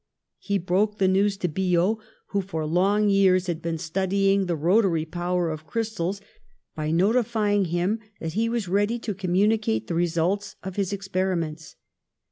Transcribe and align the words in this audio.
He 0.39 0.57
broke 0.57 0.97
the 0.97 1.07
news 1.07 1.37
to 1.37 1.47
Biot, 1.47 1.99
who 2.29 2.41
for 2.41 2.65
long 2.65 3.07
years 3.09 3.45
had 3.45 3.61
been 3.61 3.77
studying 3.77 4.47
the 4.47 4.55
rotary 4.55 5.05
power 5.05 5.51
of 5.51 5.67
crystals, 5.67 6.21
by 6.75 6.89
notifying 6.89 7.65
him 7.65 7.99
that 8.19 8.33
he 8.33 8.47
v/as 8.47 8.67
ready 8.67 8.97
to 8.97 9.13
communi 9.13 9.61
cate 9.61 9.85
the 9.85 9.93
results 9.93 10.55
of 10.63 10.75
his 10.75 10.91
experiments. 10.91 11.75